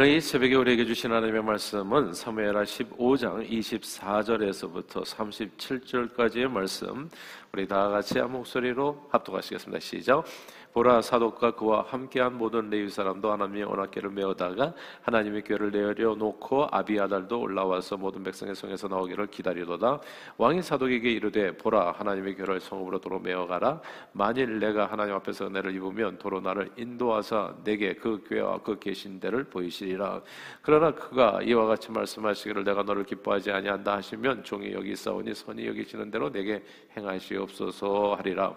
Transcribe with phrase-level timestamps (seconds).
[0.00, 7.10] 오늘 이 새벽에 우리에게 주신 하나님의 말씀은 사무엘하 15장 24절에서부터 37절까지의 말씀
[7.52, 9.80] 우리 다 같이 한 목소리로 합독하시겠습니다.
[9.80, 10.24] 시작.
[10.72, 17.40] 보라 사독과 그와 함께한 모든 레위 사람도 하나님의 언약궤를 메어다가 하나님의 궤를 내려 놓고 아비아달도
[17.40, 20.00] 올라와서 모든 백성의 성에서 나오기를 기다리도다.
[20.36, 23.80] 왕이 사독에게 이르되 보라 하나님의 궤를 성읍으로 도로 메어가라.
[24.12, 29.44] 만일 내가 하나님 앞에서 은혜를 입으면 도로 나를 인도하사 내게 그 궤와 그 계신 데를
[29.44, 30.20] 보이시리라.
[30.62, 36.10] 그러나 그가 이와 같이 말씀하시기를 내가 너를 기뻐하지 아니한다 하시면 종이 여기 있사오니 선이 여기시는
[36.10, 36.62] 대로 내게
[36.96, 38.54] 행하시옵소서 하리라.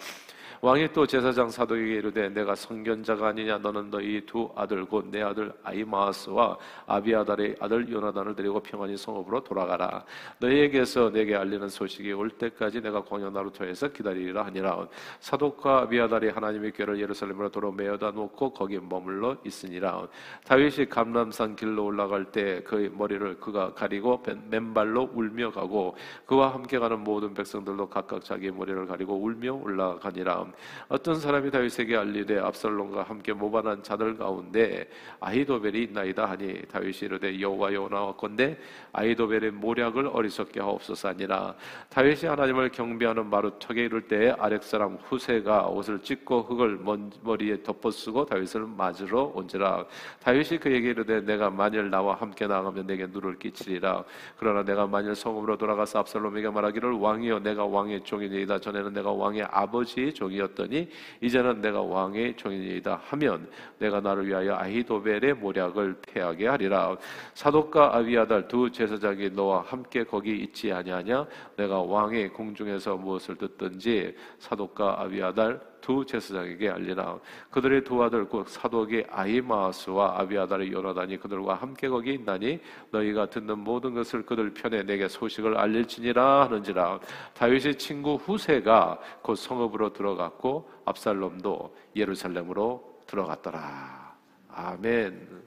[0.62, 3.60] 왕이 또 제사장 사도에게 이르되 내가 성견자가 아니냐?
[3.60, 10.04] 너는 너희 두 아들 곧 내 아들 아이마스와 아비아달의 아들 요나단을 데리고 평안히 성읍으로 돌아가라.
[10.40, 14.88] 너희에게서 내게 알리는 소식이 올 때까지 내가 광야나루터에서 기다리리라 하니라.
[15.20, 20.08] 사독과 아비아달이 하나님의 궤를 예루살렘으로 도로 메어다 놓고 거기 머물러 있으니라.
[20.46, 27.00] 다윗이 감람산 길로 올라갈 때 그의 머리를 그가 가리고 맨발로 울며 가고 그와 함께 가는
[27.00, 30.46] 모든 백성들도 각각 자기 머리를 가리고 울며 올라가니라.
[30.90, 34.88] 어떤 사람이 다윗에게 알리되 압살롬과 함께 모반한 자들 가운데
[35.20, 38.58] 아히도벨이 있나이다 하니 다윗이 이르되 여호와여 나왔건대
[38.92, 41.54] 아히도벨의 모략을 어리석게 하옵소서 아니라.
[41.90, 46.80] 다윗이 하나님을 경배하는 마루턱에 이를 때에 아렉 사람 후세가 옷을 찢고 흙을
[47.22, 49.86] 머리에 덮어쓰고 다윗을 맞으러 온지라.
[50.24, 54.04] 다윗이 그에게 이르되 내가 만일 나와 함께 나가면 내게 누를 끼치리라.
[54.38, 58.60] 그러나 내가 만일 성읍으로 돌아가서 압살롬에게 말하기를 왕이여 내가 왕의 종이니이다.
[58.60, 65.36] 전에는 내가 왕의 아버지의 종이 종이었더니 이제는 내가 왕의 종이다 하면 내가 나를 위하여 아히도벨의
[65.36, 66.96] 모략을 패하게 하리라.
[67.34, 71.26] 사독과 아비아달 두 제사장이 너와 함께 거기 있지 아니하냐?
[71.58, 77.20] 내가 왕의 공중에서 무엇을 듣든지 사독과 아비아달 두 제사장에게 알리라.
[77.50, 82.60] 그들의 두 아들 곧 사독의 아이마스와 아비아달의 요나단이 그들과 함께 거기 있나니
[82.92, 87.00] 너희가 듣는 모든 것을 그들 편에 내게 소식을 알릴지니라 하는지라.
[87.34, 94.16] 다윗의 친구 후세가 곧 성읍으로 들어갔고 압살롬도 예루살렘으로 들어갔더라.
[94.54, 95.42] 아멘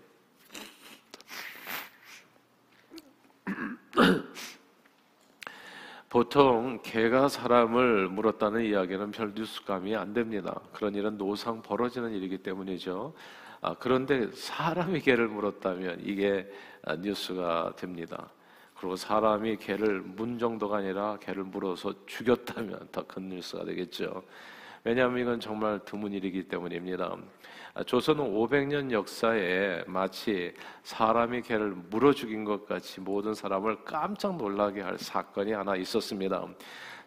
[6.15, 10.61] 보통 개가 사람을 물었다는 이야기는 별 뉴스감이 안 됩니다.
[10.73, 13.13] 그런 일은 노상 벌어지는 일이기 때문이죠.
[13.61, 16.49] 아, 그런데 사람이 개를 물었다면 이게
[16.85, 18.31] 아, 뉴스가 됩니다.
[18.77, 24.23] 그리고 사람이 개를 문 정도가 아니라 개를 물어서 죽였다면 더 큰 뉴스가 되겠죠.
[24.87, 27.17] 왜냐하면 이건 정말 드문 일이기 때문입니다.
[27.73, 30.53] 아, 조선 500년 역사에 마치
[30.83, 36.47] 사람이 개를 물어 죽인 것 같이 모든 사람을 깜짝 놀라게 할 사건이 하나 있었습니다.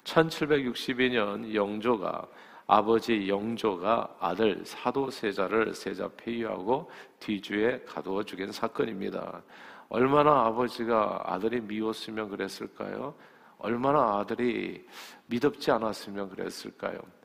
[0.03, 2.27] 1762년 영조가
[2.65, 6.89] 아버지 영조가 아들 사도세자를 세자 폐위하고
[7.19, 9.43] 뒤주에 가두어 죽인 사건입니다.
[9.89, 13.13] 얼마나 아버지가 아들이 미웠으면 그랬을까요?
[13.59, 14.83] 얼마나 아들이
[15.27, 17.16] 믿었지 않았으면 그랬을까요?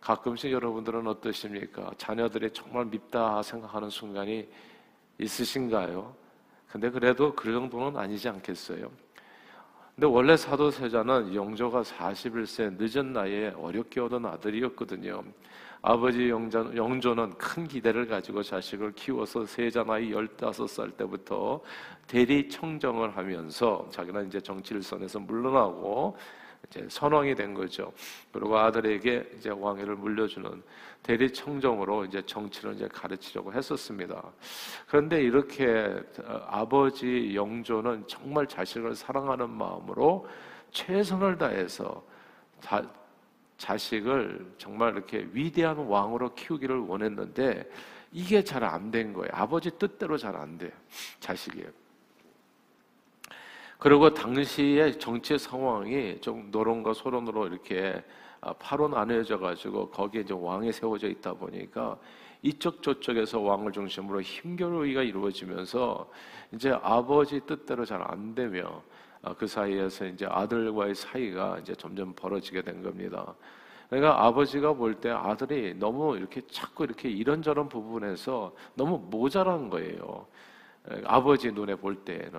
[0.00, 1.90] 가끔씩 여러분들은 어떠십니까?
[1.98, 4.48] 자녀들이 정말 밉다 생각하는 순간이
[5.18, 6.14] 있으신가요?
[6.70, 8.90] 근데 그래도 그 정도는 아니지 않겠어요?
[9.94, 15.24] 근데 원래 사도세자는 영조가 41세 늦은 나이에 어렵게 얻은 아들이었거든요.
[15.82, 21.60] 아버지 영자, 영조는 큰 기대를 가지고 자식을 키워서 세자 나이 15살 때부터
[22.06, 26.16] 대리 청정을 하면서 자기는 이제 정치일선에서 물러나고
[26.70, 27.92] 이제 선왕이 된 거죠.
[28.32, 30.62] 그리고 아들에게 이제 왕위를 물려주는
[31.02, 34.22] 대리 청정으로 이제 정치를 이제 가르치려고 했었습니다.
[34.86, 40.28] 그런데 이렇게 어, 아버지 영조는 정말 자식을 사랑하는 마음으로
[40.70, 42.04] 최선을 다해서
[42.60, 42.82] 자,
[43.56, 47.68] 자식을 정말 이렇게 위대한 왕으로 키우기를 원했는데
[48.12, 49.30] 이게 잘 안 된 거예요.
[49.32, 50.72] 아버지 뜻대로 잘 안 돼.
[51.20, 51.64] 자식이.
[53.78, 58.02] 그리고 당시의 정치 상황이 좀 노론과 소론으로 이렇게
[58.40, 61.98] 아, 파로 나뉘어져 가지고 거기에 이제 왕이 세워져 있다 보니까
[62.42, 66.08] 이쪽 저쪽에서 왕을 중심으로 힘겨루기가 이루어지면서
[66.52, 68.82] 이제 아버지 뜻대로 잘 안 되며
[69.22, 73.34] 아, 그 사이에서 이제 아들과의 사이가 이제 점점 벌어지게 된 겁니다.
[73.90, 80.26] 그러니까 아버지가 볼 때 아들이 너무 이렇게 자꾸 이렇게 이런저런 부분에서 너무 모자란 거예요.
[81.04, 82.32] 아버지 눈에 볼 때는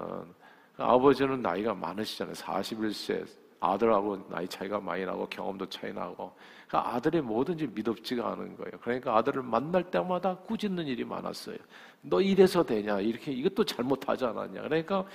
[0.79, 2.33] 아버지는 나이가 많으시잖아요.
[2.33, 3.25] 41세.
[3.61, 6.31] 아들하고 나이 차이가 많이 나고 경험도 차이 나고.
[6.67, 8.71] 그러니까 아들이 뭐든지 믿업지가 않은 거예요.
[8.81, 11.57] 그러니까 아들을 만날 때마다 꾸짖는 일이 많았어요.
[12.01, 13.01] 너 이래서 되냐?
[13.01, 14.61] 이렇게 이것도 잘못하지 않았냐?
[14.61, 15.05] 그러니까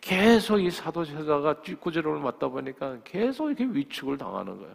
[0.00, 4.74] 계속 이 사도세자가 꾸지람을 맞다 보니까 계속 이렇게 위축을 당하는 거예요.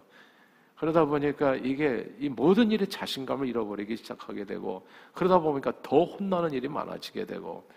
[0.75, 6.67] 그러다 보니까 이게 이 모든 일에 자신감을 잃어버리기 시작하게 되고 그러다 보니까 더 혼나는 일이
[6.67, 7.67] 많아지게 되고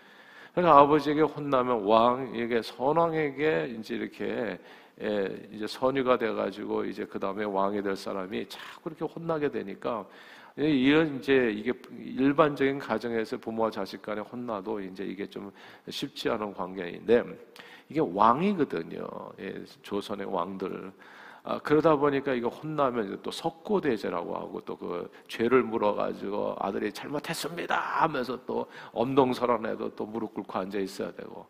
[0.53, 4.59] 그러니까 아버지에게 혼나면 왕에게 선왕에게 이제 이렇게
[5.01, 10.05] 예, 이제 선유가 돼가지고 이제 그 다음에 왕이 될 사람이 자꾸 이렇게 혼나게 되니까
[10.57, 15.51] 이런 이제 이게 일반적인 가정에서 부모와 자식 간에 혼나도 이제 이게 좀
[15.87, 17.23] 쉽지 않은 관계인데
[17.87, 19.07] 이게 왕이거든요.
[19.39, 20.91] 예, 조선의 왕들.
[21.43, 28.39] 아, 그러다 보니까 이거 혼나면 또 석고대제라고 하고 또 그 죄를 물어가지고 아들이 잘못했습니다 하면서
[28.45, 31.45] 또 엄동설안에도 또 무릎 꿇고 앉아 있어야 되고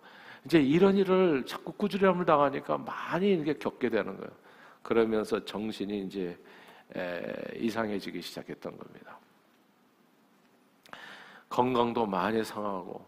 [0.45, 4.31] 이제 이런 일을 자꾸 꾸지람을 당하니까 많이 이렇게 겪게 되는 거예요.
[4.81, 6.37] 그러면서 정신이 이제
[7.55, 9.17] 이상해지기 시작했던 겁니다.
[11.49, 13.05] 건강도 많이 상하고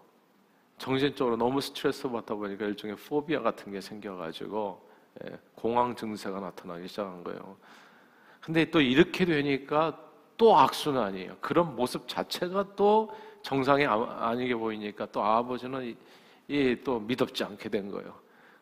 [0.78, 4.91] 정신적으로 너무 스트레스 받다 보니까 일종의 포비아 같은 게 생겨가지고
[5.56, 7.58] 공황 증세가 나타나기 시작한 거예요.
[8.40, 9.98] 근데 또 이렇게 되니까
[10.38, 11.38] 또 악순환이에요.
[11.42, 13.14] 그런 모습 자체가 또
[13.44, 15.96] 정상이 아니게 보이니까 또 아버지는
[16.84, 18.16] 또 믿었지 않게 된 거예요.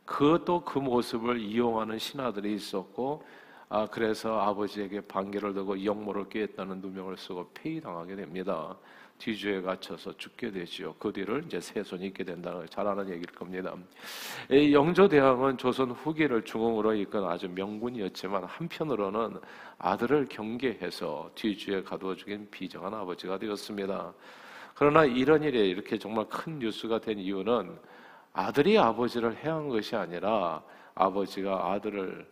[0.06, 3.24] 그것도 그 모습을 이용하는 신하들이 있었고
[3.70, 8.76] 아, 그래서 아버지에게 반기를 들고 영모를 꾀했다는 누명을 쓰고 폐위당하게 됩니다.
[9.20, 10.96] 뒤주에 갇혀서 죽게 되지요.
[10.98, 13.76] 그 뒤를 이제 세 손이 있게 된다는 잘 아는 얘기일 겁니다.
[14.50, 19.40] 영조대왕은 조선 후기를 중흥으로 이끈 아주 명군이었지만 한편으로는
[19.78, 24.14] 아들을 경계해서 뒤주에 가두어 죽인 비정한 아버지가 되었습니다.
[24.74, 27.78] 그러나 이런 일에 이렇게 정말 큰 뉴스가 된 이유는
[28.32, 30.64] 아들이 아버지를 해한 것이 아니라
[30.96, 32.26] 아버지가 아들을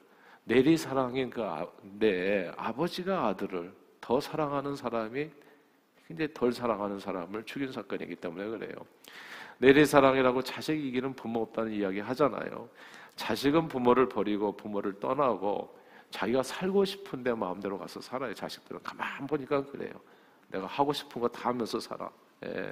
[0.45, 1.67] 내리 사랑인 아,
[2.55, 5.29] 아버지가 아들을 더 사랑하는 사람이
[6.07, 8.73] 근데 덜 사랑하는 사람을 죽인 사건이기 때문에 그래요.
[9.57, 12.69] 내리 사랑이라고 자식 이기는 부모 없다는 이야기 하잖아요.
[13.15, 15.75] 자식은 부모를 버리고 부모를 떠나고
[16.11, 18.33] 자기가 살고 싶은데 마음대로 가서 살아요.
[18.33, 19.91] 자식들은 가만 보니까 그래요.
[20.49, 22.09] 내가 하고 싶은 거 다 하면서 살아.
[22.45, 22.69] 예.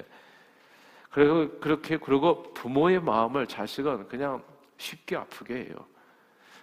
[1.10, 4.44] 그리고 그렇게 그리고 부모의 마음을 자식은 그냥
[4.78, 5.76] 쉽게 아프게 해요.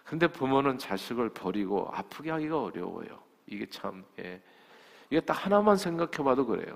[0.04, 3.20] 근데 부모는 자식을 버리고 아프게 하기가 어려워요.
[3.46, 4.40] 이게 참, 예.
[5.12, 6.74] 이게 딱 하나만 생각해봐도 그래요.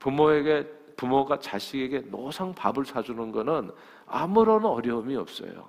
[0.00, 0.64] 부모에게,
[0.96, 3.70] 부모가 자식에게 노상 밥을 사주는 거는
[4.06, 5.68] 아무런 어려움이 없어요.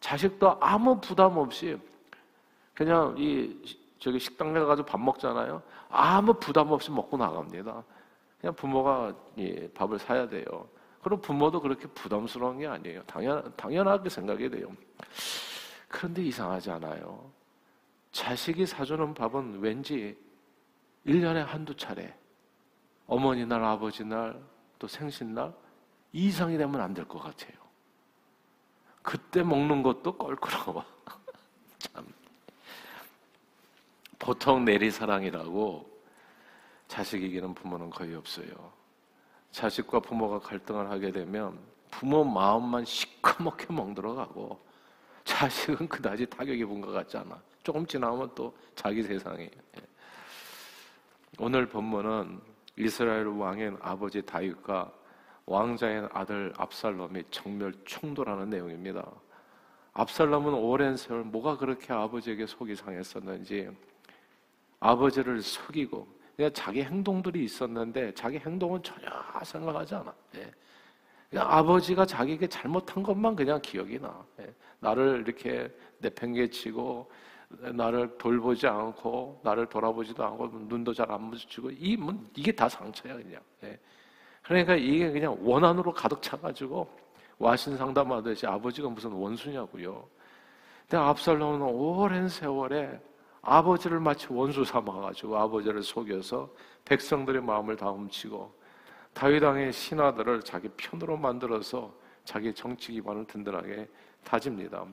[0.00, 1.78] 자식도 아무 부담 없이
[2.72, 3.54] 그냥 이,
[3.98, 5.60] 저기 식당에 가서 밥 먹잖아요.
[5.90, 7.84] 아무 부담 없이 먹고 나갑니다.
[8.40, 10.66] 그냥 부모가 예, 밥을 사야 돼요.
[11.02, 13.02] 그리고 부모도 그렇게 부담스러운 게 아니에요.
[13.02, 14.74] 당연, 당연하게 생각이 돼요.
[15.86, 17.30] 그런데 이상하지 않아요.
[18.12, 20.16] 자식이 사주는 밥은 왠지
[21.08, 22.14] 1년에 한두 차례,
[23.06, 24.38] 어머니 날, 아버지 날,
[24.78, 25.52] 또 생신 날,
[26.12, 27.56] 이상이 되면 안 될 것 같아요.
[29.02, 30.84] 그때 먹는 것도 껄끄러워.
[31.78, 32.06] 참.
[34.18, 35.88] 보통 내리사랑이라고
[36.88, 38.46] 자식 이기는 부모는 거의 없어요.
[39.50, 41.58] 자식과 부모가 갈등을 하게 되면
[41.90, 44.60] 부모 마음만 시커멓게 멍들어가고
[45.24, 47.40] 자식은 그다지 타격 입은 것 같지 않아.
[47.62, 49.50] 조금 지나면 또 자기 세상에.
[51.40, 52.40] 오늘 본문은
[52.76, 54.92] 이스라엘 왕인 아버지 다윗과
[55.46, 59.08] 왕자인 아들 압살롬이 정멸 충돌하는 내용입니다.
[59.92, 63.70] 압살롬은 오랜 세월 뭐가 그렇게 아버지에게 속이 상했었는지
[64.80, 69.08] 아버지를 속이고 그냥 자기 행동들이 있었는데 자기 행동은 전혀
[69.44, 70.14] 생각하지 않아.
[70.36, 70.50] 예.
[71.30, 74.24] 그냥 아버지가 자기에게 잘못한 것만 그냥 기억이 나.
[74.40, 74.52] 예.
[74.80, 77.08] 나를 이렇게 내팽개치고
[77.48, 83.14] 나를 돌보지 않고 나를 돌아보지도 않고 눈도 잘 안 마주치고 이 뭐, 이게 다 상처야
[83.16, 83.40] 그냥.
[83.64, 83.78] 예.
[84.42, 86.88] 그러니까 이게 그냥 원한으로 가득 차가지고
[87.38, 90.06] 와신 상담하듯이 아버지가 무슨 원수냐고요.
[90.82, 93.00] 근데 압살롬은 오랜 세월에
[93.42, 96.50] 아버지를 마치 원수 삼아가지고 아버지를 속여서
[96.84, 98.52] 백성들의 마음을 다 훔치고
[99.14, 101.92] 다윗 왕의 신하들을 자기 편으로 만들어서
[102.24, 103.88] 자기 정치 기반을 든든하게
[104.24, 104.84] 다집니다.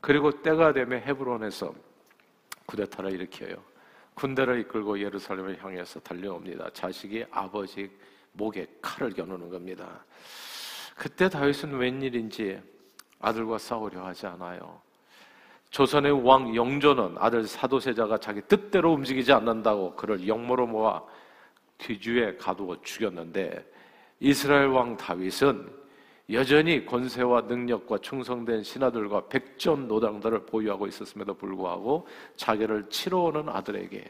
[0.00, 1.72] 그리고 때가 되면 헤브론에서
[2.72, 3.56] 쿠데타를 일으켜요.
[4.14, 6.70] 군대를 이끌고 예루살렘을 향해서 달려옵니다.
[6.72, 7.90] 자식이 아버지
[8.32, 10.04] 목에 칼을 겨누는 겁니다.
[10.96, 12.60] 그때 다윗은 웬일인지
[13.20, 14.80] 아들과 싸우려 하지 않아요.
[15.70, 21.02] 조선의 왕 영조는 아들 사도세자가 자기 뜻대로 움직이지 않는다고 그를 영모로 모아
[21.78, 23.64] 뒤주에 가두고 죽였는데
[24.20, 25.81] 이스라엘 왕 다윗은
[26.30, 34.04] 여전히 권세와 능력과 충성된 신하들과 백전 노당들을 보유하고 있었음에도 불구하고 자기를 치러오는 아들에게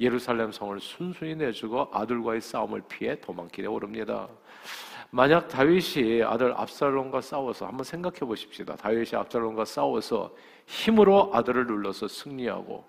[0.00, 4.28] 예루살렘 성을 순순히 내주고 아들과의 싸움을 피해 도망길에 오릅니다.
[5.10, 8.74] 만약 다윗이 아들 압살롬과 싸워서 한번 생각해 보십시다.
[8.76, 10.34] 다윗이 압살롬과 싸워서
[10.66, 12.84] 힘으로 아들을 눌러서 승리하고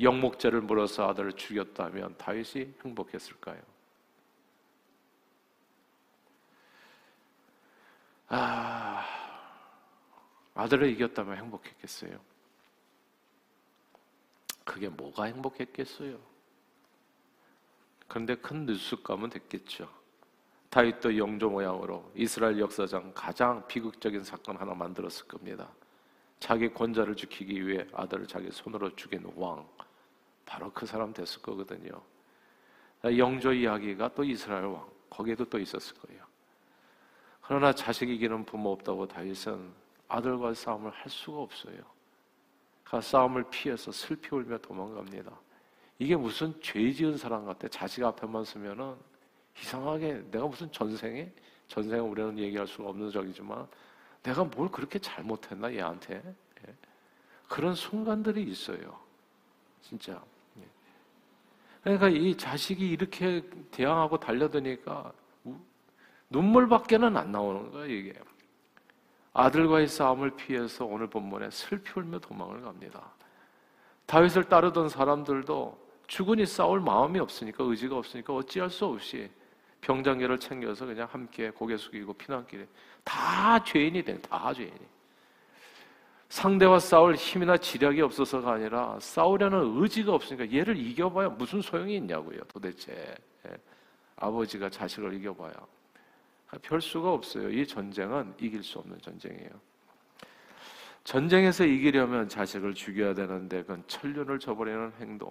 [0.00, 3.77] 영목제를 물어서 아들을 죽였다면 다윗이 행복했을까요?
[8.28, 9.04] 아,
[10.54, 12.18] 아들을 이겼다면 행복했겠어요.
[14.64, 16.18] 그게 뭐가 행복했겠어요?
[18.06, 19.88] 그런데 큰 뉴스감은 됐겠죠.
[20.70, 25.70] 다윗도 영조 모양으로 이스라엘 역사상 가장 비극적인 사건 하나 만들었을 겁니다.
[26.38, 29.66] 자기 권자를 지키기 위해 아들을 자기 손으로 죽인 왕.
[30.44, 32.02] 바로 그 사람 됐을 거거든요.
[33.04, 34.86] 영조 이야기가 또 이스라엘 왕.
[35.08, 36.27] 거기에도 또 있었을 거예요.
[37.48, 39.72] 그러나 자식 이 기는 부모 없다고 다윗은
[40.06, 41.78] 아들과 싸움을 할 수가 없어요.
[42.84, 45.32] 그 싸움을 피해서 슬피 울며 도망갑니다.
[45.98, 47.66] 이게 무슨 죄 지은 사람 같아.
[47.68, 48.94] 자식 앞에만 서면은
[49.62, 51.32] 이상하게 내가 무슨 전생에
[51.68, 53.66] 전생에 우리는 얘기할 수가 없는 적이지만
[54.22, 56.74] 내가 뭘 그렇게 잘못했나 얘한테 예.
[57.48, 59.00] 그런 순간들이 있어요.
[59.80, 60.22] 진짜.
[60.58, 60.62] 예.
[61.82, 65.12] 그러니까 이 자식이 이렇게 대항하고 달려드니까
[66.30, 68.12] 눈물밖에는 안 나오는 거예요 이게.
[69.32, 73.12] 아들과의 싸움을 피해서 오늘 본문에 슬피 울며 도망을 갑니다.
[74.06, 79.30] 다윗을 따르던 사람들도 죽으니 싸울 마음이 없으니까 의지가 없으니까 어찌할 수 없이
[79.82, 82.66] 병장계를 챙겨서 그냥 함께 고개 숙이고 피난길에
[83.04, 84.80] 다 죄인이 돼, 다 죄인이.
[86.28, 93.14] 상대와 싸울 힘이나 지력이 없어서가 아니라 싸우려는 의지가 없으니까 얘를 이겨봐야 무슨 소용이 있냐고요, 도대체.
[93.46, 93.56] 예.
[94.16, 95.52] 아버지가 자식을 이겨봐야.
[96.62, 97.50] 별 수가 없어요.
[97.50, 99.50] 이 전쟁은 이길 수 없는 전쟁이에요.
[101.04, 105.30] 전쟁에서 이기려면 자식을 죽여야 되는데 그건 천륜을 저버리는 행동.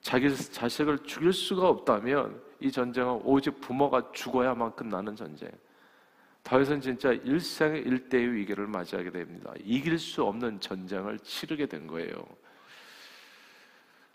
[0.00, 5.50] 자기 자식을 죽일 수가 없다면 이 전쟁은 오직 부모가 죽어야만 끝나는 전쟁.
[6.42, 9.52] 다윗은 진짜 일생의 일대의 위기를 맞이하게 됩니다.
[9.62, 12.24] 이길 수 없는 전쟁을 치르게 된 거예요.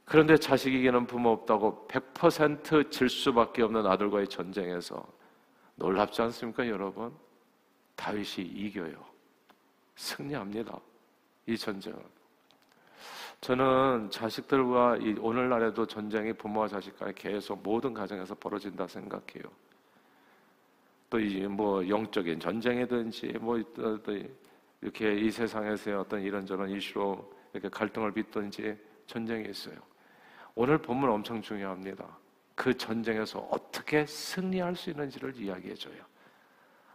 [0.05, 5.05] 그런데 자식에게는 부모 없다고 100%질 수밖에 없는 아들과의 전쟁에서
[5.75, 7.13] 놀랍지 않습니까, 여러분?
[7.95, 9.05] 다윗이 이겨요.
[9.95, 10.79] 승리합니다.
[11.47, 11.99] 이 전쟁은.
[13.41, 19.43] 저는 자식들과 오늘날에도 전쟁이 부모와 자식 간에 계속 모든 가정에서 벌어진다 생각해요.
[21.09, 23.61] 또 이제 뭐 영적인 전쟁이든지 뭐
[24.81, 29.75] 이렇게 이 세상에서의 어떤 이런저런 이슈로 이렇게 갈등을 빚든지 전쟁이 있어요.
[30.55, 32.17] 오늘 본문 엄청 중요합니다.
[32.55, 36.01] 그 전쟁에서 어떻게 승리할 수 있는지를 이야기해 줘요.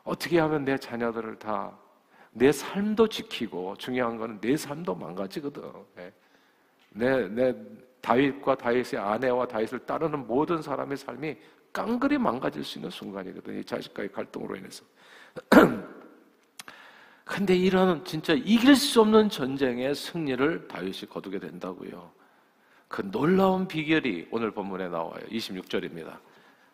[0.02, 1.90] 어떻게 하면 내 자녀들을 다
[2.32, 5.62] 내 삶도 지키고 중요한 거는 내 삶도 망가지거든.
[5.96, 6.12] 네.
[6.90, 7.54] 내, 내
[8.00, 11.36] 다윗과 다윗의 아내와 다윗을 따르는 모든 사람의 삶이
[11.72, 13.58] 깡그리 망가질 수 있는 순간이거든요.
[13.58, 14.84] 이 자식과의 갈등으로 인해서.
[17.24, 22.10] 근데 이런 진짜 이길 수 없는 전쟁의 승리를 다윗이 거두게 된다고요.
[22.90, 25.20] 그 놀라운 비결이 오늘 본문에 나와요.
[25.30, 26.18] 26절입니다.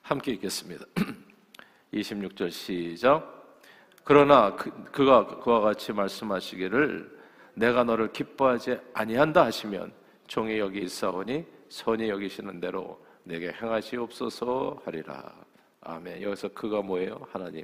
[0.00, 0.86] 함께 읽겠습니다.
[1.92, 3.60] 26절 시작.
[4.02, 7.20] 그러나 그, 그가 그와 같이 말씀하시기를
[7.52, 9.92] 내가 너를 기뻐하지 아니한다 하시면
[10.26, 15.34] 종이 여기 있사오니 선이 여기시는 대로 내게 행하시옵소서 하리라.
[15.82, 16.22] 아멘.
[16.22, 17.20] 여기서 그가 뭐예요?
[17.30, 17.62] 하나님.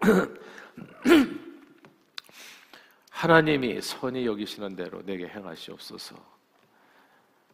[3.10, 6.29] 하나님이 선이 여기시는 대로 내게 행하시옵소서.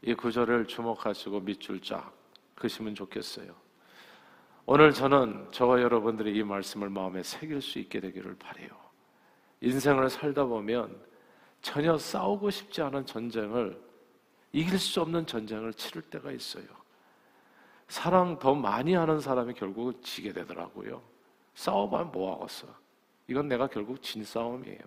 [0.06, 2.12] 이 구절을 주목하시고 밑줄 쫙
[2.54, 3.52] 그시면 좋겠어요.
[4.64, 8.68] 오늘 저는 저와 여러분들이 이 말씀을 마음에 새길 수 있게 되기를 바래요.
[9.60, 10.96] 인생을 살다 보면
[11.60, 13.82] 전혀 싸우고 싶지 않은 전쟁을
[14.52, 16.66] 이길 수 없는 전쟁을 치를 때가 있어요.
[17.88, 21.02] 사랑 더 많이 하는 사람이 결국 지게 되더라고요.
[21.54, 22.68] 싸워봐야 뭐하겠어.
[23.26, 24.78] 이건 내가 결국 진 싸움이에요.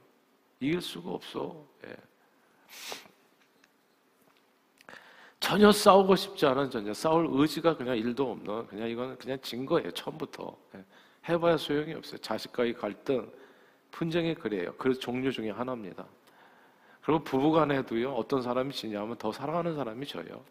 [0.62, 1.66] 이길 수가 없어.
[1.86, 1.96] 예.
[5.40, 9.90] 전혀 싸우고 싶지 않은 전쟁, 싸울 의지가 그냥 일도 없는, 그냥 이거는 그냥 진 거예요,
[9.92, 10.56] 처음부터.
[10.76, 10.84] 예.
[11.30, 12.18] 해봐야 소용이 없어요.
[12.20, 13.32] 자식과의 갈등,
[13.92, 14.74] 분쟁이 그래요.
[14.78, 16.06] 그 종류 중에 하나입니다.
[17.02, 20.44] 그리고 부부간에도요 어떤 사람이 지냐면 더 사랑하는 사람이 져요.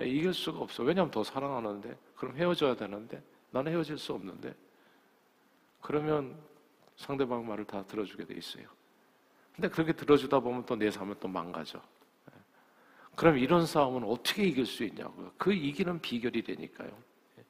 [0.00, 0.82] 예, 이길 수가 없어.
[0.82, 4.54] 왜냐하면 더 사랑하는데 그럼 헤어져야 되는데 나는 헤어질 수 없는데
[5.80, 6.36] 그러면
[6.96, 8.66] 상대방 말을 다 들어주게 돼 있어요.
[9.54, 11.80] 근데 그렇게 들어주다 보면 또 내 삶은 또 망가져.
[13.14, 13.16] 예.
[13.16, 15.30] 그럼 이런 싸움은 어떻게 이길 수 있냐고요.
[15.38, 16.90] 그 이기는 비결이 되니까요.
[17.38, 17.44] 예.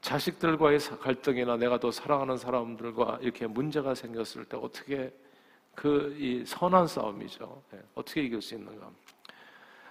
[0.00, 5.12] 자식들과의 갈등이나 내가 더 사랑하는 사람들과 이렇게 문제가 생겼을 때 어떻게
[5.74, 7.62] 그 이 선한 싸움이죠.
[7.70, 7.80] 네.
[7.94, 8.90] 어떻게 이길 수 있는가?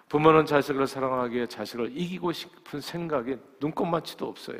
[0.09, 4.59] 부모는 자식을 사랑하기에 자식을 이기고 싶은 생각이 눈꼽만치도 없어요.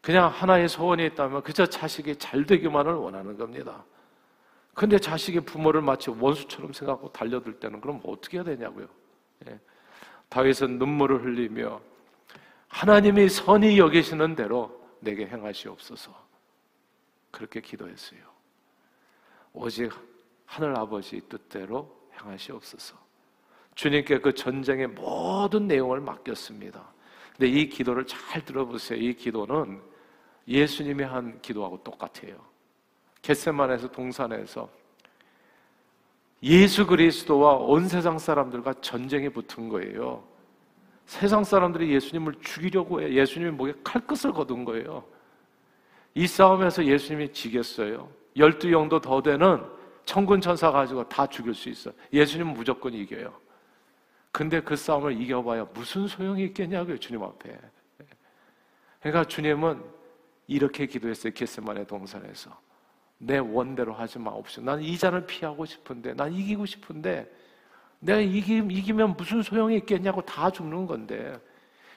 [0.00, 3.84] 그냥 하나의 소원이 있다면 그저 자식이 잘 되기만을 원하는 겁니다.
[4.76, 8.86] 근데 자식이 부모를 마치 원수처럼 생각하고 달려들 때는 그럼 어떻게 해야 되냐고요.
[9.48, 9.58] 예.
[10.28, 11.80] 다윗은 눈물을 흘리며
[12.68, 16.14] 하나님이 선이 여기시는 대로 내게 행하시옵소서.
[17.30, 18.20] 그렇게 기도했어요.
[19.54, 19.90] 오직
[20.44, 21.90] 하늘 아버지 뜻대로
[22.20, 22.98] 행하시옵소서.
[23.76, 26.86] 주님께 그 전쟁의 모든 내용을 맡겼습니다.
[27.32, 28.98] 근데 이 기도를 잘 들어보세요.
[28.98, 29.80] 이 기도는
[30.46, 32.55] 예수님이 한 기도하고 똑같아요.
[33.26, 34.70] 겟세만에서 동산에서
[36.44, 40.22] 예수 그리스도와 온 세상 사람들과 전쟁에 붙은 거예요.
[41.06, 43.12] 세상 사람들이 예수님을 죽이려고 해.
[43.12, 45.04] 예수님이 목에 칼끝을 거둔 거예요.
[46.14, 48.08] 이 싸움에서 예수님이 지겠어요.
[48.36, 49.64] 열두 영도 더 되는
[50.04, 51.90] 천군 천사 가지고 다 죽일 수 있어.
[52.12, 53.34] 예수님은 무조건 이겨요.
[54.30, 57.58] 근데 그 싸움을 이겨봐야 무슨 소용이 있겠냐고요, 주님 앞에.
[59.00, 59.82] 그러니까 주님은
[60.46, 62.66] 이렇게 기도했어요, 겟세만의 동산에서.
[63.18, 64.62] 내 원대로 하지 마옵시오.
[64.62, 67.30] 난이 잔을 피하고 싶은데, 난 이기고 싶은데,
[67.98, 71.38] 내가 이기, 이기면 무슨 소용이 있겠냐고 다 죽는 건데,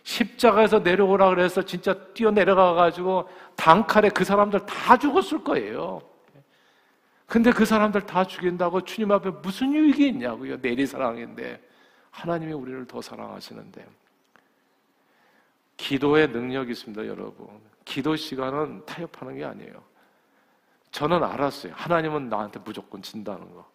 [0.04, 6.02] 십자가에서 내려오라 그래서 진짜 뛰어 내려가가지고 단칼에 그 사람들 다 죽었을 거예요.
[7.28, 10.58] 근데 그 사람들 다 죽인다고 주님 앞에 무슨 유익이 있냐고요.
[10.58, 11.62] 내리사랑인데.
[12.10, 13.86] 하나님이 우리를 더 사랑하시는데.
[15.78, 17.48] 기도의 능력이 있습니다, 여러분.
[17.86, 19.89] 기도 시간은 타협하는 게 아니에요.
[20.92, 21.74] 저는 알았어요.
[21.76, 23.66] 하나님은 나한테 무조건 진다는 거.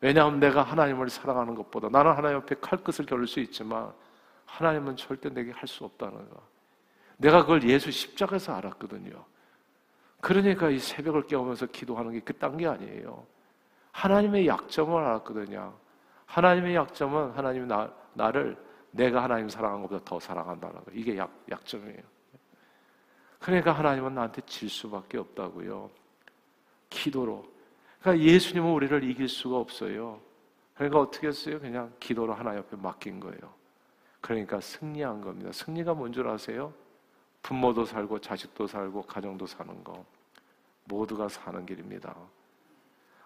[0.00, 3.92] 왜냐하면 내가 하나님을 사랑하는 것보다 나는 하나님 앞에 칼끝을 겨룰 수 있지만
[4.46, 6.42] 하나님은 절대 내게 할 수 없다는 거.
[7.16, 9.24] 내가 그걸 예수 십자가에서 알았거든요.
[10.20, 13.26] 그러니까 이 새벽을 깨우면서 기도하는 게 그딴 게 아니에요.
[13.92, 15.74] 하나님의 약점을 알았거든요.
[16.26, 18.56] 하나님의 약점은 하나님이 나, 나를
[18.92, 20.90] 내가 하나님 사랑한 것보다 더 사랑한다는 거.
[20.92, 22.02] 이게 약, 약점이에요.
[23.40, 25.90] 그러니까 하나님은 나한테 질 수밖에 없다고요.
[26.90, 27.46] 기도로.
[28.00, 30.20] 그러니까 예수님은 우리를 이길 수가 없어요.
[30.74, 31.58] 그러니까 어떻게 했어요?
[31.60, 33.38] 그냥 기도로 하나님 앞에 맡긴 거예요.
[34.20, 35.50] 그러니까 승리한 겁니다.
[35.52, 36.72] 승리가 뭔 줄 아세요?
[37.42, 40.04] 부모도 살고 자식도 살고 가정도 사는 거.
[40.84, 42.14] 모두가 사는 길입니다.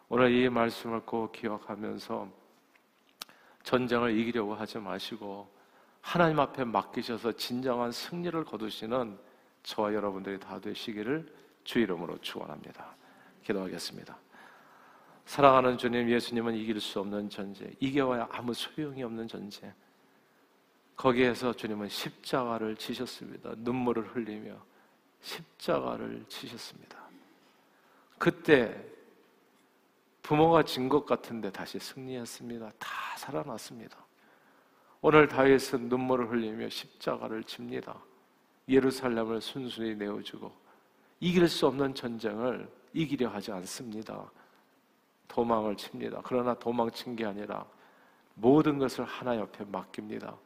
[0.09, 2.29] 오늘 이 말씀을 꼭 기억하면서
[3.63, 5.49] 전쟁을 이기려고 하지 마시고
[6.01, 9.17] 하나님 앞에 맡기셔서 진정한 승리를 거두시는
[9.63, 11.33] 저와 여러분들이 다 되시기를
[11.65, 12.97] 주 이름으로 축원합니다.
[13.43, 14.17] 기도하겠습니다.
[15.25, 19.73] 사랑하는 주님, 예수님은 이길 수 없는 전쟁, 이겨와야 아무 소용이 없는 전쟁.
[20.97, 23.55] 거기에서 주님은 십자가를 지셨습니다.
[23.59, 24.55] 눈물을 흘리며
[25.21, 26.99] 십자가를 지셨습니다.
[28.19, 28.85] 그때
[30.23, 32.71] 부모가 진 것 같은데 다시 승리했습니다.
[32.79, 33.97] 다 살아났습니다.
[35.01, 37.99] 오늘 다윗은 눈물을 흘리며 십자가를 집니다.
[38.69, 40.53] 예루살렘을 순순히 내어주고
[41.19, 44.31] 이길 수 없는 전쟁을 이기려 하지 않습니다.
[45.29, 46.21] 도망을 칩니다.
[46.25, 47.67] 그러나 도망친 게 아니라
[48.35, 50.37] 모든 것을 하나 옆에 맡깁니다.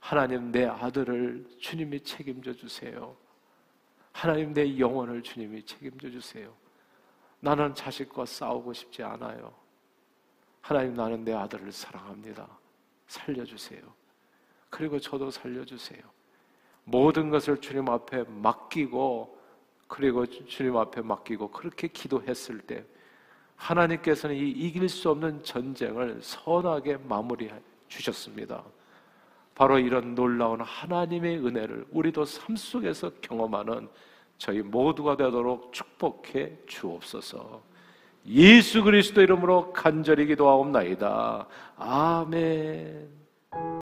[0.00, 3.16] 하나님 내 아들을 주님이 책임져 주세요.
[4.12, 6.52] 하나님 내 영혼을 주님이 책임져 주세요.
[7.40, 9.52] 나는 자식과 싸우고 싶지 않아요.
[10.60, 12.46] 하나님 나는 내 아들을 사랑합니다.
[13.06, 13.80] 살려주세요.
[14.68, 16.00] 그리고 저도 살려주세요.
[16.84, 19.39] 모든 것을 주님 앞에 맡기고
[19.90, 22.84] 그리고 주님 앞에 맡기고 그렇게 기도했을 때
[23.56, 27.52] 하나님께서는 이 이길 수 없는 전쟁을 선하게 마무리해
[27.88, 28.62] 주셨습니다.
[29.56, 33.88] 바로 이런 놀라운 하나님의 은혜를 우리도 삶 속에서 경험하는
[34.38, 37.60] 저희 모두가 되도록 축복해 주옵소서.
[38.28, 41.48] 예수 그리스도 이름으로 간절히 기도하옵나이다.
[41.76, 43.08] 아멘.